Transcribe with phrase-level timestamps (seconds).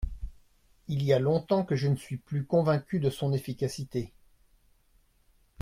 [0.87, 4.11] Il y a longtemps que je ne suis plus convaincu de son efficacité.